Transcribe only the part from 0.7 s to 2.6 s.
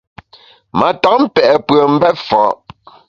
Ma tam pe’ pùem mbèt fa’.